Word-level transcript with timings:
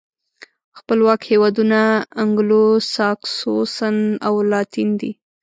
خپلواک 0.77 1.21
هېوادونه 1.31 1.81
انګلو 2.23 2.63
ساکسوسن 2.95 3.97
او 4.27 4.33
لاتین 4.51 4.89
دي. 4.99 5.11